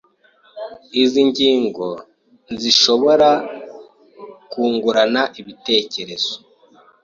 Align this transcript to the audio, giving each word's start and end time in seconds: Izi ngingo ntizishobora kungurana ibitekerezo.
Izi 1.01 1.21
ngingo 1.29 1.87
ntizishobora 2.53 3.29
kungurana 4.51 5.21
ibitekerezo. 5.39 6.33